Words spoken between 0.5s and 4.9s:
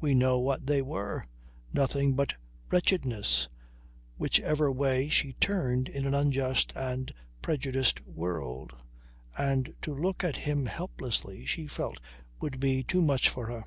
they were. Nothing but wretchedness, whichever